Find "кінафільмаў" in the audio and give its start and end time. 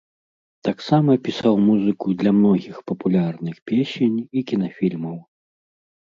4.53-5.13